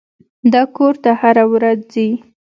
دا 0.53 0.63
کور 0.75 0.93
ته 1.03 1.11
هره 1.21 1.43
ورځ 1.53 1.79
ځي. 1.93 2.09